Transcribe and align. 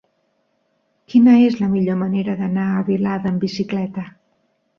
Quina 1.13 1.35
és 1.49 1.57
la 1.63 1.69
millor 1.73 1.99
manera 1.99 2.35
d'anar 2.41 2.65
a 2.69 2.81
Vilada 2.89 3.31
amb 3.35 3.47
bicicleta? 3.49 4.09